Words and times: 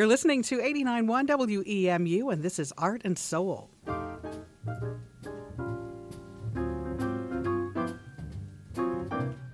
You're 0.00 0.06
listening 0.06 0.42
to 0.44 0.56
89.1 0.56 1.26
WEMU, 1.28 2.32
and 2.32 2.42
this 2.42 2.58
is 2.58 2.72
Art 2.78 3.02
and 3.04 3.18
Soul. 3.18 3.68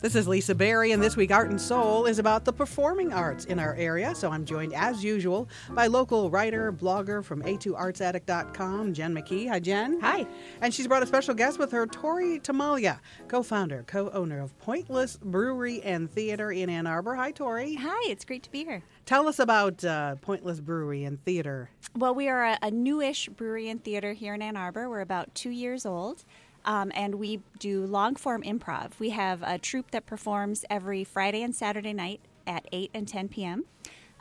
This 0.06 0.14
is 0.14 0.28
Lisa 0.28 0.54
Berry, 0.54 0.92
and 0.92 1.02
this 1.02 1.16
week 1.16 1.32
Art 1.32 1.50
and 1.50 1.60
Soul 1.60 2.06
is 2.06 2.20
about 2.20 2.44
the 2.44 2.52
performing 2.52 3.12
arts 3.12 3.44
in 3.46 3.58
our 3.58 3.74
area. 3.74 4.14
So 4.14 4.30
I'm 4.30 4.44
joined, 4.44 4.72
as 4.72 5.02
usual, 5.02 5.48
by 5.70 5.88
local 5.88 6.30
writer, 6.30 6.72
blogger 6.72 7.24
from 7.24 7.42
a2artsaddict.com, 7.42 8.94
Jen 8.94 9.12
McKee. 9.12 9.48
Hi, 9.48 9.58
Jen. 9.58 9.98
Hi. 9.98 10.24
And 10.60 10.72
she's 10.72 10.86
brought 10.86 11.02
a 11.02 11.06
special 11.06 11.34
guest 11.34 11.58
with 11.58 11.72
her, 11.72 11.88
Tori 11.88 12.38
Tomalia, 12.38 13.00
co 13.26 13.42
founder, 13.42 13.82
co 13.88 14.08
owner 14.10 14.40
of 14.40 14.56
Pointless 14.60 15.16
Brewery 15.16 15.82
and 15.82 16.08
Theater 16.08 16.52
in 16.52 16.70
Ann 16.70 16.86
Arbor. 16.86 17.16
Hi, 17.16 17.32
Tori. 17.32 17.74
Hi, 17.74 18.08
it's 18.08 18.24
great 18.24 18.44
to 18.44 18.50
be 18.52 18.62
here. 18.62 18.84
Tell 19.06 19.26
us 19.26 19.40
about 19.40 19.84
uh, 19.84 20.14
Pointless 20.20 20.60
Brewery 20.60 21.02
and 21.02 21.20
Theater. 21.24 21.68
Well, 21.96 22.14
we 22.14 22.28
are 22.28 22.44
a, 22.44 22.58
a 22.62 22.70
newish 22.70 23.28
brewery 23.28 23.70
and 23.70 23.82
theater 23.82 24.12
here 24.12 24.34
in 24.34 24.42
Ann 24.42 24.56
Arbor. 24.56 24.88
We're 24.88 25.00
about 25.00 25.34
two 25.34 25.50
years 25.50 25.84
old. 25.84 26.24
Um, 26.66 26.90
and 26.94 27.14
we 27.14 27.40
do 27.58 27.86
long 27.86 28.16
form 28.16 28.42
improv. 28.42 28.98
We 28.98 29.10
have 29.10 29.42
a 29.42 29.58
troupe 29.58 29.92
that 29.92 30.04
performs 30.04 30.64
every 30.68 31.04
Friday 31.04 31.42
and 31.42 31.54
Saturday 31.54 31.92
night 31.92 32.20
at 32.46 32.66
8 32.72 32.90
and 32.92 33.06
10 33.06 33.28
p.m. 33.28 33.64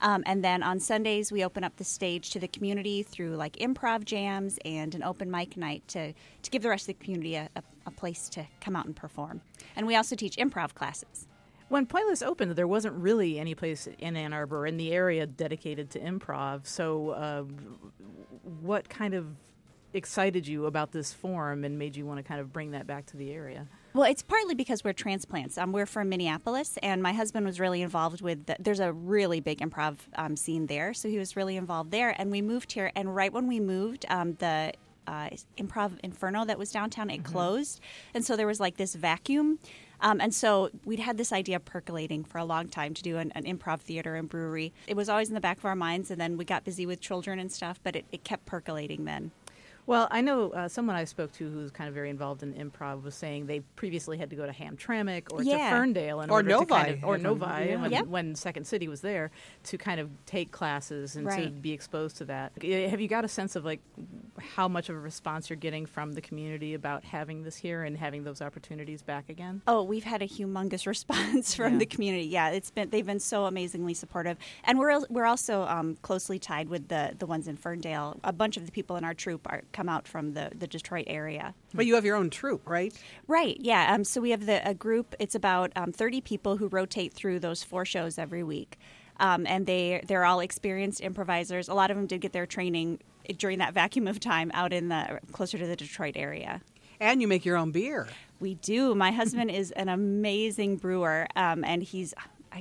Um, 0.01 0.23
and 0.25 0.43
then 0.43 0.61
on 0.61 0.79
Sundays, 0.79 1.31
we 1.31 1.43
open 1.43 1.63
up 1.63 1.77
the 1.77 1.83
stage 1.83 2.29
to 2.31 2.39
the 2.39 2.47
community 2.47 3.01
through 3.01 3.35
like 3.35 3.55
improv 3.57 4.05
jams 4.05 4.59
and 4.65 4.93
an 4.93 5.03
open 5.03 5.31
mic 5.31 5.57
night 5.57 5.87
to, 5.89 6.13
to 6.13 6.51
give 6.51 6.61
the 6.61 6.69
rest 6.69 6.83
of 6.83 6.99
the 6.99 7.03
community 7.03 7.35
a, 7.35 7.49
a, 7.55 7.63
a 7.87 7.91
place 7.91 8.29
to 8.29 8.45
come 8.59 8.75
out 8.75 8.85
and 8.85 8.95
perform. 8.95 9.41
And 9.75 9.87
we 9.87 9.95
also 9.95 10.15
teach 10.15 10.35
improv 10.35 10.73
classes. 10.73 11.27
When 11.67 11.87
Pointless 11.87 12.21
opened, 12.21 12.51
there 12.51 12.67
wasn't 12.67 12.95
really 12.95 13.39
any 13.39 13.55
place 13.55 13.87
in 13.97 14.15
Ann 14.15 14.33
Arbor 14.33 14.67
in 14.67 14.77
the 14.77 14.91
area 14.91 15.25
dedicated 15.25 15.89
to 15.91 15.99
improv. 15.99 16.67
So, 16.67 17.09
uh, 17.09 17.43
what 18.61 18.87
kind 18.87 19.15
of 19.15 19.25
excited 19.95 20.47
you 20.47 20.65
about 20.65 20.91
this 20.91 21.13
form 21.13 21.63
and 21.63 21.79
made 21.79 21.95
you 21.95 22.05
want 22.05 22.17
to 22.19 22.23
kind 22.23 22.39
of 22.39 22.51
bring 22.53 22.71
that 22.71 22.85
back 22.85 23.05
to 23.07 23.17
the 23.17 23.31
area? 23.31 23.67
Well, 23.93 24.03
it's 24.03 24.21
partly 24.21 24.55
because 24.55 24.83
we're 24.83 24.93
transplants. 24.93 25.57
Um, 25.57 25.71
we're 25.71 25.85
from 25.85 26.09
Minneapolis, 26.09 26.77
and 26.83 27.01
my 27.01 27.13
husband 27.13 27.45
was 27.45 27.61
really 27.61 27.81
involved 27.81 28.21
with. 28.21 28.45
The, 28.45 28.57
there's 28.59 28.81
a 28.81 28.91
really 28.91 29.39
big 29.39 29.59
improv 29.59 29.97
um, 30.15 30.35
scene 30.35 30.67
there, 30.67 30.93
so 30.93 31.07
he 31.07 31.17
was 31.17 31.37
really 31.37 31.55
involved 31.55 31.91
there. 31.91 32.13
And 32.19 32.29
we 32.29 32.41
moved 32.41 32.73
here, 32.73 32.91
and 32.95 33.15
right 33.15 33.31
when 33.31 33.47
we 33.47 33.61
moved, 33.61 34.05
um, 34.09 34.33
the 34.39 34.73
uh, 35.07 35.29
Improv 35.57 35.93
Inferno 36.03 36.45
that 36.45 36.57
was 36.57 36.71
downtown 36.71 37.09
it 37.09 37.23
mm-hmm. 37.23 37.31
closed, 37.31 37.79
and 38.13 38.25
so 38.25 38.35
there 38.35 38.47
was 38.47 38.59
like 38.59 38.77
this 38.77 38.95
vacuum. 38.95 39.59
Um, 40.01 40.19
and 40.19 40.33
so 40.35 40.71
we'd 40.83 40.99
had 40.99 41.17
this 41.17 41.31
idea 41.31 41.57
percolating 41.59 42.25
for 42.25 42.37
a 42.37 42.43
long 42.43 42.67
time 42.67 42.93
to 42.95 43.01
do 43.01 43.17
an, 43.17 43.31
an, 43.33 43.45
improv 43.45 43.79
theater 43.79 44.15
and 44.15 44.27
brewery. 44.27 44.73
It 44.87 44.97
was 44.97 45.07
always 45.07 45.29
in 45.29 45.35
the 45.35 45.41
back 45.41 45.57
of 45.57 45.65
our 45.65 45.75
minds, 45.75 46.11
and 46.11 46.19
then 46.19 46.35
we 46.35 46.43
got 46.43 46.65
busy 46.65 46.85
with 46.85 46.99
children 46.99 47.39
and 47.39 47.49
stuff, 47.49 47.79
but 47.81 47.95
it, 47.95 48.05
it 48.11 48.25
kept 48.25 48.45
percolating 48.45 49.05
then. 49.05 49.31
Well, 49.87 50.07
I 50.09 50.21
know 50.21 50.49
uh, 50.51 50.67
someone 50.67 50.95
I 50.95 51.03
spoke 51.03 51.31
to 51.33 51.49
who's 51.49 51.69
kind 51.69 51.87
of 51.87 51.93
very 51.93 52.09
involved 52.09 52.41
in 52.41 52.53
improv 52.53 53.03
was 53.03 53.13
saying 53.13 53.45
they 53.45 53.59
previously 53.75 54.17
had 54.17 54.29
to 54.31 54.35
go 54.35 54.45
to 54.45 54.51
Hamtramck 54.51 55.31
or 55.31 55.43
yeah. 55.43 55.69
to 55.69 55.75
Ferndale 55.75 56.21
in 56.21 56.29
or 56.29 56.33
order 56.33 56.49
Novi. 56.49 56.65
to 56.65 56.71
kind 56.73 56.89
of, 56.95 57.03
or 57.03 57.17
Novi 57.17 57.45
yeah. 57.45 57.81
when, 57.81 57.91
yep. 57.91 58.07
when, 58.07 58.35
Second 58.35 58.65
City 58.65 58.87
was 58.87 59.01
there 59.01 59.31
to 59.63 59.77
kind 59.77 59.99
of 59.99 60.09
take 60.25 60.51
classes 60.51 61.15
and 61.15 61.27
right. 61.27 61.45
to 61.45 61.49
be 61.49 61.71
exposed 61.71 62.17
to 62.17 62.25
that. 62.25 62.51
Have 62.63 62.99
you 62.99 63.07
got 63.07 63.25
a 63.25 63.27
sense 63.27 63.55
of 63.55 63.63
like 63.63 63.79
how 64.39 64.67
much 64.67 64.89
of 64.89 64.95
a 64.95 64.99
response 64.99 65.49
you're 65.49 65.57
getting 65.57 65.85
from 65.85 66.13
the 66.13 66.21
community 66.21 66.73
about 66.73 67.03
having 67.03 67.43
this 67.43 67.55
here 67.55 67.83
and 67.83 67.97
having 67.97 68.23
those 68.23 68.41
opportunities 68.41 69.01
back 69.01 69.29
again? 69.29 69.61
Oh, 69.67 69.83
we've 69.83 70.03
had 70.03 70.21
a 70.21 70.27
humongous 70.27 70.85
response 70.95 71.55
from 71.55 71.73
yeah. 71.73 71.79
the 71.79 71.85
community. 71.85 72.25
Yeah, 72.25 72.49
it's 72.49 72.71
been 72.71 72.89
they've 72.89 73.05
been 73.05 73.19
so 73.19 73.45
amazingly 73.45 73.93
supportive, 73.93 74.37
and 74.63 74.79
we're 74.79 74.99
we're 75.09 75.25
also 75.25 75.63
um, 75.63 75.97
closely 76.01 76.39
tied 76.39 76.69
with 76.69 76.87
the 76.87 77.13
the 77.17 77.25
ones 77.25 77.47
in 77.47 77.57
Ferndale. 77.57 78.19
A 78.23 78.33
bunch 78.33 78.57
of 78.57 78.65
the 78.65 78.71
people 78.71 78.95
in 78.95 79.03
our 79.03 79.13
troupe 79.13 79.47
are 79.49 79.63
come 79.71 79.89
out 79.89 80.07
from 80.07 80.33
the 80.33 80.51
the 80.55 80.67
Detroit 80.67 81.05
area. 81.07 81.53
But 81.73 81.85
you 81.85 81.95
have 81.95 82.05
your 82.05 82.15
own 82.15 82.29
troupe, 82.29 82.67
right? 82.67 82.93
Right. 83.27 83.57
Yeah. 83.59 83.93
Um, 83.93 84.03
so 84.03 84.21
we 84.21 84.31
have 84.31 84.45
the 84.45 84.67
a 84.67 84.73
group. 84.73 85.15
It's 85.19 85.35
about 85.35 85.71
um, 85.75 85.91
thirty 85.91 86.21
people 86.21 86.57
who 86.57 86.67
rotate 86.67 87.13
through 87.13 87.39
those 87.39 87.63
four 87.63 87.85
shows 87.85 88.17
every 88.17 88.43
week. 88.43 88.77
Um, 89.19 89.45
and 89.47 89.65
they 89.65 90.03
they're 90.07 90.25
all 90.25 90.39
experienced 90.39 91.01
improvisers. 91.01 91.67
A 91.67 91.73
lot 91.73 91.91
of 91.91 91.97
them 91.97 92.07
did 92.07 92.21
get 92.21 92.33
their 92.33 92.45
training 92.45 92.99
during 93.37 93.59
that 93.59 93.73
vacuum 93.73 94.07
of 94.07 94.19
time 94.19 94.51
out 94.53 94.73
in 94.73 94.89
the 94.89 95.19
closer 95.31 95.57
to 95.57 95.65
the 95.65 95.75
Detroit 95.75 96.15
area. 96.15 96.61
And 96.99 97.21
you 97.21 97.27
make 97.27 97.45
your 97.45 97.57
own 97.57 97.71
beer. 97.71 98.07
We 98.39 98.55
do. 98.55 98.95
My 98.95 99.11
husband 99.11 99.51
is 99.51 99.71
an 99.71 99.89
amazing 99.89 100.77
brewer, 100.77 101.27
um, 101.35 101.63
and 101.63 101.83
he's 101.83 102.13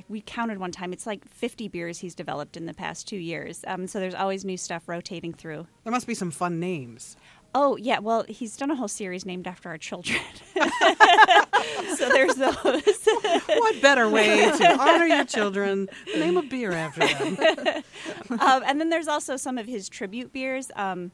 we 0.09 0.21
counted 0.21 0.57
one 0.57 0.71
time. 0.71 0.91
It's 0.91 1.05
like 1.05 1.27
50 1.29 1.67
beers 1.69 1.99
he's 1.99 2.15
developed 2.15 2.57
in 2.57 2.65
the 2.65 2.73
past 2.73 3.07
two 3.07 3.17
years. 3.17 3.63
Um, 3.67 3.87
so 3.87 3.99
there's 3.99 4.15
always 4.15 4.43
new 4.43 4.57
stuff 4.57 4.87
rotating 4.87 5.33
through. 5.33 5.67
There 5.83 5.91
must 5.91 6.07
be 6.07 6.15
some 6.15 6.31
fun 6.31 6.59
names. 6.59 7.15
Oh 7.57 7.77
yeah, 7.77 7.99
well 7.99 8.25
he's 8.27 8.57
done 8.57 8.69
a 8.69 8.75
whole 8.75 8.89
series 8.89 9.25
named 9.25 9.47
after 9.47 9.69
our 9.69 9.77
children. 9.77 10.19
so 11.95 12.09
there's 12.09 12.35
those. 12.35 13.07
what 13.47 13.81
better 13.81 14.09
way 14.09 14.51
to 14.51 14.77
honor 14.79 15.05
your 15.05 15.23
children? 15.23 15.87
Name 16.17 16.35
a 16.35 16.43
beer 16.43 16.73
after 16.73 17.07
them. 17.07 17.83
um, 18.41 18.61
and 18.65 18.81
then 18.81 18.89
there's 18.89 19.07
also 19.07 19.37
some 19.37 19.57
of 19.57 19.67
his 19.67 19.87
tribute 19.87 20.33
beers. 20.33 20.69
Um, 20.75 21.11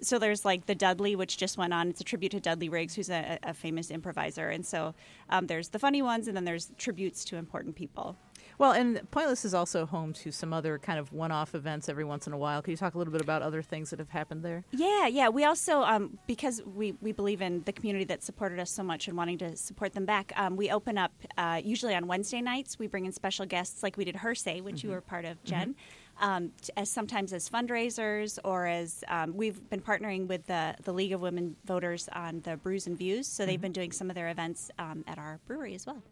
so 0.00 0.18
there's 0.18 0.46
like 0.46 0.64
the 0.64 0.74
Dudley, 0.74 1.14
which 1.14 1.36
just 1.36 1.58
went 1.58 1.74
on. 1.74 1.88
It's 1.88 2.00
a 2.00 2.04
tribute 2.04 2.30
to 2.30 2.40
Dudley 2.40 2.70
Riggs, 2.70 2.94
who's 2.94 3.10
a, 3.10 3.38
a 3.42 3.52
famous 3.52 3.90
improviser. 3.90 4.48
And 4.48 4.64
so 4.64 4.94
um, 5.28 5.46
there's 5.46 5.68
the 5.68 5.78
funny 5.78 6.00
ones, 6.00 6.26
and 6.26 6.34
then 6.34 6.46
there's 6.46 6.70
tributes 6.78 7.22
to 7.26 7.36
important 7.36 7.76
people. 7.76 8.16
Well, 8.58 8.72
and 8.72 9.00
Pointless 9.10 9.44
is 9.44 9.54
also 9.54 9.86
home 9.86 10.12
to 10.14 10.30
some 10.30 10.52
other 10.52 10.78
kind 10.78 10.98
of 10.98 11.12
one-off 11.12 11.54
events 11.54 11.88
every 11.88 12.04
once 12.04 12.26
in 12.26 12.32
a 12.32 12.38
while. 12.38 12.62
Can 12.62 12.70
you 12.70 12.76
talk 12.76 12.94
a 12.94 12.98
little 12.98 13.12
bit 13.12 13.20
about 13.20 13.42
other 13.42 13.62
things 13.62 13.90
that 13.90 13.98
have 13.98 14.10
happened 14.10 14.44
there? 14.44 14.64
Yeah, 14.70 15.06
yeah. 15.06 15.28
We 15.28 15.44
also, 15.44 15.82
um, 15.82 16.18
because 16.26 16.62
we, 16.64 16.92
we 17.00 17.12
believe 17.12 17.42
in 17.42 17.62
the 17.64 17.72
community 17.72 18.04
that 18.06 18.22
supported 18.22 18.58
us 18.58 18.70
so 18.70 18.82
much 18.82 19.08
and 19.08 19.16
wanting 19.16 19.38
to 19.38 19.56
support 19.56 19.92
them 19.92 20.04
back, 20.04 20.32
um, 20.36 20.56
we 20.56 20.70
open 20.70 20.98
up 20.98 21.12
uh, 21.36 21.60
usually 21.62 21.94
on 21.94 22.06
Wednesday 22.06 22.40
nights. 22.40 22.78
We 22.78 22.86
bring 22.86 23.06
in 23.06 23.12
special 23.12 23.46
guests 23.46 23.82
like 23.82 23.96
we 23.96 24.04
did 24.04 24.16
Hersey, 24.16 24.60
which 24.60 24.76
mm-hmm. 24.76 24.88
you 24.88 24.92
were 24.94 25.00
part 25.00 25.24
of, 25.24 25.42
Jen. 25.44 25.70
Mm-hmm. 25.70 26.24
Um, 26.24 26.52
as 26.76 26.90
sometimes 26.90 27.32
as 27.32 27.48
fundraisers 27.48 28.38
or 28.44 28.66
as 28.66 29.02
um, 29.08 29.34
we've 29.34 29.68
been 29.70 29.80
partnering 29.80 30.28
with 30.28 30.46
the, 30.46 30.74
the 30.84 30.92
League 30.92 31.12
of 31.12 31.22
Women 31.22 31.56
Voters 31.64 32.08
on 32.12 32.42
the 32.42 32.58
Brews 32.58 32.86
and 32.86 32.96
Views, 32.96 33.26
so 33.26 33.44
they've 33.44 33.54
mm-hmm. 33.54 33.62
been 33.62 33.72
doing 33.72 33.92
some 33.92 34.10
of 34.10 34.14
their 34.14 34.28
events 34.28 34.70
um, 34.78 35.04
at 35.08 35.18
our 35.18 35.40
brewery 35.46 35.74
as 35.74 35.86
well. 35.86 36.02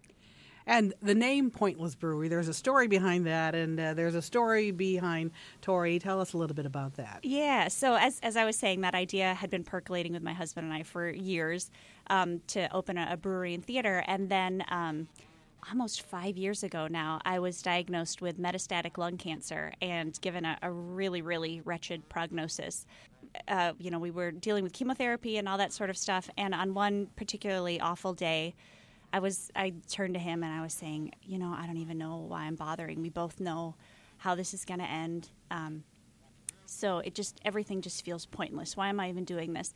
And 0.70 0.94
the 1.02 1.16
name 1.16 1.50
Pointless 1.50 1.96
Brewery, 1.96 2.28
there's 2.28 2.46
a 2.46 2.54
story 2.54 2.86
behind 2.86 3.26
that, 3.26 3.56
and 3.56 3.78
uh, 3.80 3.92
there's 3.94 4.14
a 4.14 4.22
story 4.22 4.70
behind 4.70 5.32
Tori. 5.62 5.98
Tell 5.98 6.20
us 6.20 6.32
a 6.32 6.38
little 6.38 6.54
bit 6.54 6.64
about 6.64 6.94
that. 6.94 7.18
Yeah, 7.24 7.66
so 7.66 7.96
as, 7.96 8.20
as 8.22 8.36
I 8.36 8.44
was 8.44 8.54
saying, 8.54 8.82
that 8.82 8.94
idea 8.94 9.34
had 9.34 9.50
been 9.50 9.64
percolating 9.64 10.12
with 10.12 10.22
my 10.22 10.32
husband 10.32 10.68
and 10.68 10.72
I 10.72 10.84
for 10.84 11.10
years 11.10 11.72
um, 12.08 12.40
to 12.46 12.72
open 12.72 12.96
a, 12.98 13.08
a, 13.10 13.16
brewery 13.16 13.52
and 13.52 13.64
theater. 13.64 14.04
And 14.06 14.28
then 14.28 14.64
um, 14.68 15.08
almost 15.68 16.02
five 16.02 16.36
years 16.36 16.62
ago 16.62 16.86
now, 16.88 17.20
I 17.24 17.40
was 17.40 17.60
diagnosed 17.62 18.22
with 18.22 18.38
metastatic 18.38 18.96
lung 18.96 19.16
cancer 19.16 19.72
and 19.82 20.16
given 20.20 20.44
a, 20.44 20.56
a 20.62 20.70
really, 20.70 21.20
really 21.20 21.62
wretched 21.64 22.08
prognosis. 22.08 22.86
Uh, 23.48 23.72
you 23.80 23.90
know, 23.90 23.98
we 23.98 24.12
were 24.12 24.30
dealing 24.30 24.62
with 24.62 24.72
chemotherapy 24.72 25.36
and 25.36 25.48
all 25.48 25.58
that 25.58 25.72
sort 25.72 25.90
of 25.90 25.96
stuff. 25.96 26.30
And 26.38 26.54
on 26.54 26.74
one 26.74 27.08
particularly 27.16 27.80
awful 27.80 28.14
day, 28.14 28.54
I 29.12 29.18
was 29.18 29.50
I 29.56 29.74
turned 29.90 30.14
to 30.14 30.20
him 30.20 30.42
and 30.42 30.52
I 30.52 30.62
was 30.62 30.72
saying, 30.72 31.12
you 31.22 31.38
know, 31.38 31.54
I 31.56 31.66
don't 31.66 31.78
even 31.78 31.98
know 31.98 32.16
why 32.16 32.42
I'm 32.42 32.54
bothering. 32.54 33.02
We 33.02 33.10
both 33.10 33.40
know 33.40 33.74
how 34.18 34.34
this 34.34 34.54
is 34.54 34.64
going 34.64 34.80
to 34.80 34.88
end. 34.88 35.30
Um, 35.50 35.84
so 36.66 36.98
it 36.98 37.14
just 37.14 37.40
everything 37.44 37.80
just 37.82 38.04
feels 38.04 38.26
pointless. 38.26 38.76
Why 38.76 38.88
am 38.88 39.00
I 39.00 39.08
even 39.08 39.24
doing 39.24 39.52
this? 39.52 39.74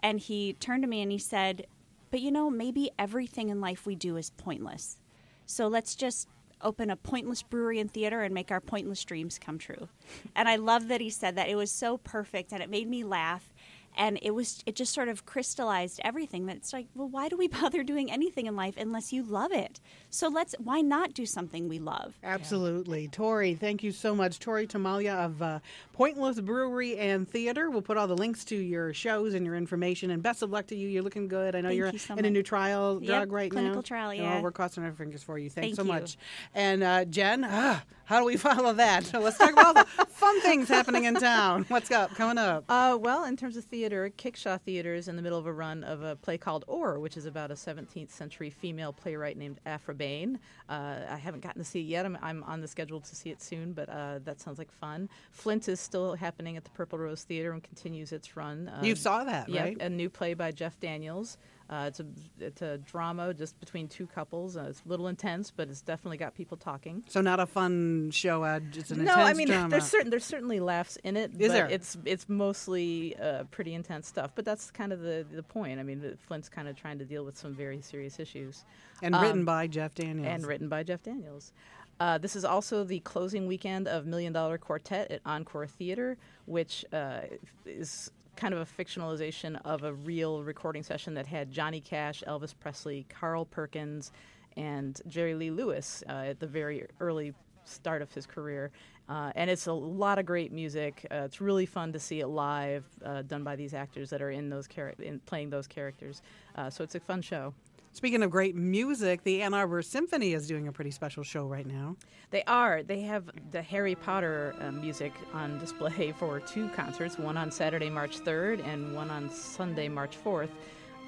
And 0.00 0.20
he 0.20 0.52
turned 0.54 0.82
to 0.82 0.88
me 0.88 1.00
and 1.00 1.10
he 1.10 1.18
said, 1.18 1.66
"But 2.10 2.20
you 2.20 2.30
know, 2.30 2.50
maybe 2.50 2.90
everything 2.98 3.48
in 3.48 3.60
life 3.60 3.86
we 3.86 3.94
do 3.94 4.16
is 4.16 4.30
pointless. 4.30 4.98
So 5.46 5.68
let's 5.68 5.94
just 5.94 6.28
open 6.62 6.90
a 6.90 6.96
pointless 6.96 7.42
brewery 7.42 7.78
and 7.80 7.90
theater 7.90 8.22
and 8.22 8.34
make 8.34 8.50
our 8.50 8.60
pointless 8.60 9.02
dreams 9.04 9.38
come 9.38 9.58
true." 9.58 9.88
and 10.34 10.48
I 10.48 10.56
love 10.56 10.88
that 10.88 11.00
he 11.00 11.08
said 11.08 11.36
that. 11.36 11.48
It 11.48 11.56
was 11.56 11.70
so 11.70 11.96
perfect 11.96 12.52
and 12.52 12.62
it 12.62 12.68
made 12.68 12.88
me 12.88 13.04
laugh 13.04 13.54
and 13.96 14.18
it 14.22 14.32
was 14.32 14.62
it 14.66 14.76
just 14.76 14.92
sort 14.92 15.08
of 15.08 15.26
crystallized 15.26 16.00
everything 16.04 16.46
that 16.46 16.56
it's 16.56 16.72
like 16.72 16.86
well 16.94 17.08
why 17.08 17.28
do 17.28 17.36
we 17.36 17.48
bother 17.60 17.82
doing 17.82 18.10
anything 18.10 18.46
in 18.46 18.56
life 18.56 18.74
unless 18.76 19.12
you 19.12 19.22
love 19.22 19.52
it? 19.52 19.80
So 20.10 20.28
let's 20.28 20.54
why 20.58 20.80
not 20.80 21.14
do 21.14 21.26
something 21.26 21.68
we 21.68 21.78
love? 21.78 22.14
Absolutely. 22.22 23.02
Yeah. 23.04 23.10
tori 23.12 23.54
thank 23.54 23.82
you 23.82 23.92
so 23.92 24.14
much. 24.14 24.38
Tori 24.38 24.66
tomalia 24.66 25.24
of 25.24 25.42
uh, 25.42 25.58
pointless 25.92 26.40
brewery 26.40 26.96
and 26.98 27.28
theater. 27.28 27.70
We'll 27.70 27.82
put 27.82 27.96
all 27.96 28.06
the 28.06 28.16
links 28.16 28.44
to 28.46 28.56
your 28.56 28.92
shows 28.92 29.34
and 29.34 29.44
your 29.44 29.56
information 29.56 30.10
and 30.10 30.22
best 30.22 30.42
of 30.42 30.50
luck 30.50 30.66
to 30.68 30.76
you. 30.76 30.88
You're 30.88 31.02
looking 31.02 31.28
good. 31.28 31.54
I 31.54 31.60
know 31.60 31.68
thank 31.68 31.78
you're 31.78 31.90
you 31.90 31.98
so 31.98 32.14
in 32.14 32.16
much. 32.16 32.26
a 32.26 32.30
new 32.30 32.42
trial 32.42 32.98
yep, 33.02 33.08
drug 33.08 33.32
right 33.32 33.52
now. 33.52 33.60
clinical 33.60 33.82
trial 33.82 34.14
yeah. 34.14 34.38
oh, 34.38 34.42
we're 34.42 34.52
crossing 34.52 34.84
our 34.84 34.92
fingers 34.92 35.22
for 35.22 35.38
you. 35.38 35.50
Thanks 35.50 35.76
thank 35.76 35.76
so 35.76 35.82
you. 35.82 35.88
much. 35.88 36.16
And 36.54 36.82
uh, 36.82 37.04
jen 37.04 37.44
ah, 37.44 37.82
How 38.06 38.20
do 38.20 38.24
we 38.24 38.36
follow 38.48 38.72
that? 38.72 39.04
So 39.04 39.18
let's 39.18 39.36
talk 39.36 39.52
about 39.52 39.66
all 39.66 39.74
the 39.74 40.06
fun 40.06 40.40
things 40.40 40.68
happening 40.68 41.04
in 41.04 41.14
town. 41.16 41.66
What's 41.68 41.90
up 41.90 42.14
coming 42.14 42.38
up? 42.38 42.64
Uh, 42.68 42.96
well, 42.98 43.24
in 43.24 43.36
terms 43.36 43.56
of 43.56 43.64
theater, 43.64 44.10
Kickshaw 44.16 44.60
Theater 44.60 44.94
is 44.94 45.08
in 45.08 45.16
the 45.16 45.22
middle 45.22 45.38
of 45.38 45.46
a 45.46 45.52
run 45.52 45.82
of 45.82 46.02
a 46.02 46.14
play 46.14 46.38
called 46.38 46.64
Or, 46.68 47.00
which 47.00 47.16
is 47.16 47.26
about 47.26 47.50
a 47.50 47.54
17th 47.54 48.10
century 48.10 48.48
female 48.48 48.92
playwright 48.92 49.36
named 49.36 49.60
Aphra 49.66 49.94
Behn. 49.94 50.38
Uh, 50.68 51.00
I 51.10 51.16
haven't 51.16 51.40
gotten 51.42 51.60
to 51.60 51.68
see 51.68 51.80
it 51.80 51.86
yet. 51.86 52.06
I'm, 52.06 52.16
I'm 52.22 52.44
on 52.44 52.60
the 52.60 52.68
schedule 52.68 53.00
to 53.00 53.16
see 53.16 53.30
it 53.30 53.42
soon, 53.42 53.72
but 53.72 53.88
uh, 53.88 54.20
that 54.24 54.40
sounds 54.40 54.58
like 54.58 54.70
fun. 54.70 55.08
Flint 55.32 55.68
is 55.68 55.80
still 55.80 56.14
happening 56.14 56.56
at 56.56 56.64
the 56.64 56.70
Purple 56.70 56.98
Rose 56.98 57.24
Theater 57.24 57.50
and 57.52 57.62
continues 57.62 58.12
its 58.12 58.36
run. 58.36 58.70
you 58.82 58.94
saw 58.94 59.24
that, 59.24 59.48
yeah, 59.48 59.64
right? 59.64 59.82
a 59.82 59.90
new 59.90 60.08
play 60.08 60.34
by 60.34 60.52
Jeff 60.52 60.78
Daniels. 60.78 61.38
Uh, 61.68 61.86
it's 61.88 61.98
a 61.98 62.06
it's 62.38 62.62
a 62.62 62.78
drama 62.78 63.34
just 63.34 63.58
between 63.58 63.88
two 63.88 64.06
couples. 64.06 64.56
Uh, 64.56 64.66
it's 64.68 64.82
a 64.86 64.88
little 64.88 65.08
intense, 65.08 65.50
but 65.50 65.68
it's 65.68 65.80
definitely 65.80 66.16
got 66.16 66.32
people 66.34 66.56
talking. 66.56 67.02
So 67.08 67.20
not 67.20 67.40
a 67.40 67.46
fun 67.46 68.10
show. 68.12 68.44
Uh, 68.44 68.60
it's 68.72 68.90
an 68.92 69.00
interesting. 69.00 69.04
no, 69.04 69.12
intense 69.14 69.28
I 69.28 69.32
mean 69.34 69.48
drama. 69.48 69.68
there's 69.70 69.86
certain 69.86 70.10
there's 70.10 70.24
certainly 70.24 70.60
laughs 70.60 70.96
in 71.02 71.16
it, 71.16 71.32
Is 71.32 71.48
but 71.48 71.48
there? 71.48 71.66
it's 71.68 71.98
it's 72.04 72.28
mostly 72.28 73.16
uh, 73.16 73.44
pretty 73.50 73.74
intense 73.74 74.06
stuff. 74.06 74.30
But 74.36 74.44
that's 74.44 74.70
kind 74.70 74.92
of 74.92 75.00
the 75.00 75.26
the 75.30 75.42
point. 75.42 75.80
I 75.80 75.82
mean, 75.82 76.16
Flint's 76.28 76.48
kind 76.48 76.68
of 76.68 76.76
trying 76.76 76.98
to 77.00 77.04
deal 77.04 77.24
with 77.24 77.36
some 77.36 77.52
very 77.52 77.80
serious 77.80 78.20
issues, 78.20 78.64
and 79.02 79.14
written 79.16 79.40
um, 79.40 79.44
by 79.44 79.66
Jeff 79.66 79.92
Daniels. 79.94 80.28
and 80.28 80.46
written 80.46 80.68
by 80.68 80.84
Jeff 80.84 81.02
Daniels. 81.02 81.52
Uh, 81.98 82.18
this 82.18 82.36
is 82.36 82.44
also 82.44 82.84
the 82.84 83.00
closing 83.00 83.46
weekend 83.46 83.88
of 83.88 84.04
Million 84.06 84.32
Dollar 84.32 84.58
Quartet 84.58 85.10
at 85.10 85.20
Encore 85.24 85.66
Theater, 85.66 86.18
which 86.44 86.84
uh, 86.92 87.22
is 87.64 88.10
kind 88.36 88.54
of 88.54 88.60
a 88.60 88.82
fictionalization 88.84 89.58
of 89.64 89.82
a 89.82 89.94
real 89.94 90.42
recording 90.42 90.82
session 90.82 91.14
that 91.14 91.26
had 91.26 91.50
Johnny 91.50 91.80
Cash, 91.80 92.22
Elvis 92.26 92.54
Presley, 92.58 93.06
Carl 93.08 93.44
Perkins, 93.46 94.12
and 94.56 95.00
Jerry 95.08 95.34
Lee 95.34 95.50
Lewis 95.50 96.04
uh, 96.08 96.12
at 96.12 96.40
the 96.40 96.46
very 96.46 96.86
early 97.00 97.32
start 97.64 98.02
of 98.02 98.12
his 98.12 98.26
career. 98.26 98.70
Uh, 99.08 99.32
and 99.34 99.50
it's 99.50 99.66
a 99.66 99.72
lot 99.72 100.18
of 100.18 100.26
great 100.26 100.52
music. 100.52 101.06
Uh, 101.10 101.22
it's 101.24 101.40
really 101.40 101.66
fun 101.66 101.92
to 101.92 101.98
see 101.98 102.20
it 102.20 102.26
live, 102.26 102.84
uh, 103.04 103.22
done 103.22 103.44
by 103.44 103.56
these 103.56 103.72
actors 103.74 104.10
that 104.10 104.20
are 104.20 104.30
in 104.30 104.48
those 104.50 104.66
char- 104.66 104.94
in 104.98 105.20
playing 105.20 105.50
those 105.50 105.66
characters. 105.66 106.22
Uh, 106.56 106.68
so 106.68 106.82
it's 106.82 106.94
a 106.94 107.00
fun 107.00 107.22
show. 107.22 107.54
Speaking 107.96 108.22
of 108.22 108.30
great 108.30 108.54
music, 108.54 109.24
the 109.24 109.40
Ann 109.40 109.54
Arbor 109.54 109.80
Symphony 109.80 110.34
is 110.34 110.46
doing 110.46 110.68
a 110.68 110.72
pretty 110.72 110.90
special 110.90 111.22
show 111.22 111.46
right 111.46 111.64
now. 111.64 111.96
They 112.30 112.42
are. 112.42 112.82
They 112.82 113.00
have 113.00 113.30
the 113.52 113.62
Harry 113.62 113.94
Potter 113.94 114.54
uh, 114.60 114.70
music 114.70 115.14
on 115.32 115.58
display 115.58 116.12
for 116.18 116.38
two 116.40 116.68
concerts 116.76 117.18
one 117.18 117.38
on 117.38 117.50
Saturday, 117.50 117.88
March 117.88 118.20
3rd, 118.20 118.62
and 118.68 118.94
one 118.94 119.08
on 119.08 119.30
Sunday, 119.30 119.88
March 119.88 120.14
4th. 120.22 120.50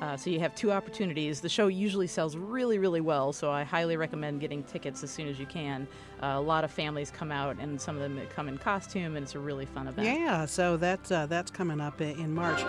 Uh, 0.00 0.17
so 0.17 0.31
you 0.31 0.40
have 0.40 0.55
two 0.55 0.73
opportunities. 0.73 1.43
The 1.43 1.49
show 1.50 1.67
usually 1.67 2.06
sells 2.06 2.38
really, 2.38 2.79
really 2.79 3.02
well, 3.02 3.35
so 3.35 3.50
I 3.50 3.64
highly 3.64 3.99
recommend 3.99 4.40
getting 4.40 4.62
tickets 4.62 5.02
as 5.05 5.11
soon 5.11 5.29
as 5.29 5.38
you 5.38 5.44
can. 5.44 5.87
Uh, 6.23 6.37
a 6.37 6.40
lot 6.40 6.64
of 6.64 6.70
families 6.70 7.11
come 7.11 7.31
out, 7.31 7.58
and 7.58 7.79
some 7.79 7.96
of 7.96 8.00
them 8.00 8.19
come 8.35 8.49
in 8.49 8.56
costume, 8.56 9.14
and 9.14 9.25
it's 9.25 9.35
a 9.35 9.38
really 9.38 9.67
fun 9.67 9.88
event. 9.88 10.06
Yeah, 10.06 10.46
so 10.46 10.79
that's 10.79 11.11
uh, 11.11 11.26
that's 11.26 11.50
coming 11.50 11.82
up 11.82 12.00
in 12.00 12.32
March. 12.32 12.62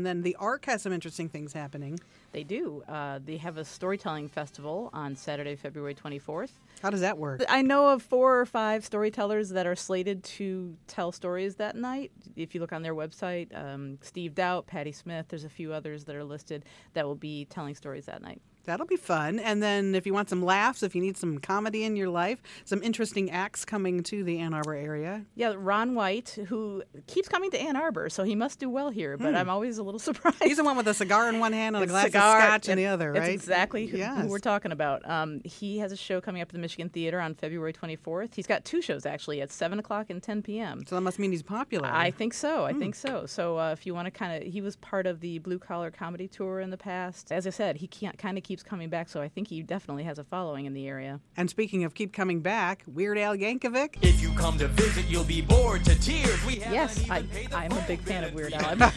And 0.00 0.06
then 0.06 0.22
the 0.22 0.34
Ark 0.36 0.64
has 0.64 0.80
some 0.80 0.94
interesting 0.94 1.28
things 1.28 1.52
happening. 1.52 2.00
They 2.32 2.42
do. 2.42 2.82
Uh, 2.88 3.18
they 3.22 3.36
have 3.36 3.58
a 3.58 3.66
storytelling 3.66 4.30
festival 4.30 4.88
on 4.94 5.14
Saturday, 5.14 5.56
February 5.56 5.94
24th. 5.94 6.52
How 6.80 6.88
does 6.88 7.02
that 7.02 7.18
work? 7.18 7.44
I 7.50 7.60
know 7.60 7.90
of 7.90 8.02
four 8.02 8.40
or 8.40 8.46
five 8.46 8.82
storytellers 8.82 9.50
that 9.50 9.66
are 9.66 9.76
slated 9.76 10.24
to 10.24 10.74
tell 10.86 11.12
stories 11.12 11.56
that 11.56 11.76
night. 11.76 12.12
If 12.34 12.54
you 12.54 12.62
look 12.62 12.72
on 12.72 12.80
their 12.80 12.94
website, 12.94 13.54
um, 13.54 13.98
Steve 14.00 14.34
Doubt, 14.34 14.66
Patty 14.66 14.92
Smith, 14.92 15.26
there's 15.28 15.44
a 15.44 15.50
few 15.50 15.74
others 15.74 16.04
that 16.04 16.16
are 16.16 16.24
listed 16.24 16.64
that 16.94 17.04
will 17.04 17.14
be 17.14 17.44
telling 17.50 17.74
stories 17.74 18.06
that 18.06 18.22
night. 18.22 18.40
That'll 18.64 18.86
be 18.86 18.96
fun. 18.96 19.38
And 19.38 19.62
then 19.62 19.94
if 19.94 20.06
you 20.06 20.14
want 20.14 20.28
some 20.28 20.42
laughs, 20.44 20.82
if 20.82 20.94
you 20.94 21.00
need 21.00 21.16
some 21.16 21.38
comedy 21.38 21.84
in 21.84 21.96
your 21.96 22.08
life, 22.08 22.42
some 22.64 22.82
interesting 22.82 23.30
acts 23.30 23.64
coming 23.64 24.02
to 24.04 24.22
the 24.22 24.38
Ann 24.38 24.54
Arbor 24.54 24.74
area. 24.74 25.24
Yeah, 25.34 25.54
Ron 25.56 25.94
White, 25.94 26.38
who 26.48 26.82
keeps 27.06 27.28
coming 27.28 27.50
to 27.50 27.60
Ann 27.60 27.76
Arbor, 27.76 28.08
so 28.08 28.22
he 28.22 28.34
must 28.34 28.58
do 28.58 28.68
well 28.68 28.90
here, 28.90 29.16
but 29.16 29.34
I'm 29.34 29.48
always 29.48 29.78
a 29.78 29.82
little 29.82 29.98
surprised. 30.10 30.42
He's 30.42 30.56
the 30.58 30.64
one 30.64 30.76
with 30.76 30.88
a 30.88 30.94
cigar 30.94 31.28
in 31.28 31.38
one 31.38 31.52
hand 31.52 31.76
and 31.76 31.84
a 31.84 31.88
glass 31.88 32.06
cigar 32.06 32.38
of 32.38 32.44
scotch 32.44 32.68
in 32.68 32.76
the 32.76 32.86
other, 32.86 33.12
That's 33.12 33.26
right? 33.26 33.32
exactly 33.32 33.86
who, 33.86 33.98
who 33.98 34.28
we're 34.28 34.38
talking 34.38 34.72
about. 34.72 35.08
Um, 35.08 35.40
he 35.44 35.78
has 35.78 35.92
a 35.92 35.96
show 35.96 36.20
coming 36.20 36.42
up 36.42 36.48
at 36.48 36.52
the 36.52 36.58
Michigan 36.58 36.88
Theater 36.88 37.20
on 37.20 37.34
February 37.34 37.72
24th. 37.72 38.34
He's 38.34 38.46
got 38.46 38.64
two 38.64 38.82
shows 38.82 39.06
actually 39.06 39.40
at 39.40 39.50
7 39.50 39.78
o'clock 39.78 40.10
and 40.10 40.22
10 40.22 40.42
p.m. 40.42 40.82
So 40.86 40.94
that 40.94 41.00
must 41.00 41.18
mean 41.18 41.30
he's 41.30 41.42
popular. 41.42 41.88
I 41.90 42.10
think 42.10 42.34
so. 42.34 42.60
Hmm. 42.60 42.76
I 42.76 42.78
think 42.78 42.94
so. 42.94 43.26
So 43.26 43.58
uh, 43.58 43.72
if 43.72 43.86
you 43.86 43.94
want 43.94 44.06
to 44.06 44.10
kind 44.10 44.42
of, 44.42 44.52
he 44.52 44.60
was 44.60 44.76
part 44.76 45.06
of 45.06 45.20
the 45.20 45.38
blue 45.38 45.58
collar 45.58 45.90
comedy 45.90 46.28
tour 46.28 46.60
in 46.60 46.70
the 46.70 46.76
past. 46.76 47.32
As 47.32 47.46
I 47.46 47.50
said, 47.50 47.76
he 47.76 47.86
can't 47.86 48.18
kind 48.18 48.36
of 48.38 48.44
keeps 48.50 48.64
coming 48.64 48.88
back. 48.88 49.08
So 49.08 49.22
I 49.22 49.28
think 49.28 49.46
he 49.46 49.62
definitely 49.62 50.02
has 50.02 50.18
a 50.18 50.24
following 50.24 50.64
in 50.66 50.74
the 50.74 50.88
area. 50.88 51.20
and 51.36 51.48
speaking 51.48 51.84
of 51.84 51.94
keep 51.94 52.12
coming 52.12 52.40
back, 52.40 52.82
Weird 52.88 53.16
Al 53.16 53.36
Yankovic. 53.36 53.98
If 54.02 54.20
you 54.20 54.32
come 54.32 54.58
to 54.58 54.66
visit, 54.66 55.06
you'll 55.08 55.22
be 55.22 55.40
bored 55.40 55.84
to 55.84 55.94
tears. 56.00 56.44
We 56.44 56.58
Yes, 56.58 57.08
I, 57.08 57.24
I'm 57.54 57.70
a 57.70 57.84
big 57.86 58.00
fan 58.00 58.24
of 58.24 58.34
Weird. 58.34 58.52
Al. 58.54 58.74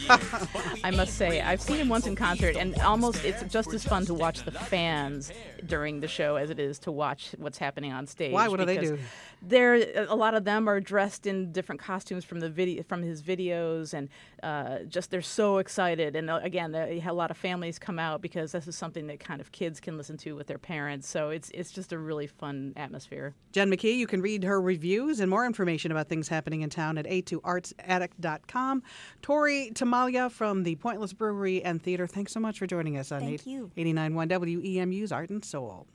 I 0.82 0.90
must 0.90 1.14
say, 1.14 1.40
I've 1.40 1.60
seen 1.60 1.76
him 1.76 1.88
once 1.88 2.08
in 2.08 2.16
concert, 2.16 2.56
and 2.56 2.74
almost 2.80 3.24
it's 3.24 3.44
just 3.44 3.72
as 3.72 3.84
fun 3.84 4.04
to 4.06 4.14
watch 4.14 4.42
the 4.42 4.50
fans 4.50 5.30
during 5.66 6.00
the 6.00 6.08
show 6.08 6.34
as 6.34 6.50
it 6.50 6.58
is 6.58 6.80
to 6.80 6.90
watch 6.90 7.36
what's 7.38 7.58
happening 7.58 7.92
on 7.92 8.08
stage. 8.08 8.32
Why? 8.32 8.48
What 8.48 8.58
do 8.58 8.66
they 8.66 8.78
do? 8.78 8.98
They're 9.40 10.08
a 10.08 10.16
lot 10.16 10.34
of 10.34 10.44
them 10.44 10.68
are 10.68 10.80
dressed 10.80 11.26
in 11.26 11.52
different 11.52 11.80
costumes 11.80 12.24
from 12.24 12.40
the 12.40 12.50
video 12.50 12.82
from 12.82 13.02
his 13.02 13.22
videos, 13.22 13.94
and 13.94 14.08
uh, 14.42 14.80
just 14.88 15.12
they're 15.12 15.22
so 15.22 15.58
excited. 15.58 16.16
And 16.16 16.28
uh, 16.28 16.40
again, 16.42 16.72
they, 16.72 17.02
a 17.06 17.12
lot 17.12 17.30
of 17.30 17.36
families 17.36 17.78
come 17.78 18.00
out 18.00 18.20
because 18.20 18.50
this 18.50 18.66
is 18.66 18.74
something 18.74 19.06
that 19.06 19.20
kind 19.20 19.40
of 19.40 19.43
kids 19.52 19.80
can 19.80 19.96
listen 19.96 20.16
to 20.18 20.34
with 20.34 20.46
their 20.46 20.58
parents. 20.58 21.08
So 21.08 21.30
it's 21.30 21.50
it's 21.50 21.70
just 21.70 21.92
a 21.92 21.98
really 21.98 22.26
fun 22.26 22.72
atmosphere. 22.76 23.34
Jen 23.52 23.70
McKee, 23.70 23.96
you 23.96 24.06
can 24.06 24.20
read 24.20 24.44
her 24.44 24.60
reviews 24.60 25.20
and 25.20 25.30
more 25.30 25.46
information 25.46 25.90
about 25.90 26.08
things 26.08 26.28
happening 26.28 26.62
in 26.62 26.70
town 26.70 26.98
at 26.98 27.06
a2artsaddict.com. 27.06 28.82
Tori 29.22 29.70
Tomalia 29.74 30.30
from 30.30 30.62
the 30.62 30.76
Pointless 30.76 31.12
Brewery 31.12 31.62
and 31.62 31.82
Theater, 31.82 32.06
thanks 32.06 32.32
so 32.32 32.40
much 32.40 32.58
for 32.58 32.66
joining 32.66 32.96
us 32.96 33.12
on 33.12 33.20
Thank 33.20 33.46
you. 33.46 33.70
89.1 33.76 34.28
WEMU's 34.28 35.12
Art 35.12 35.30
and 35.30 35.44
Soul. 35.44 35.86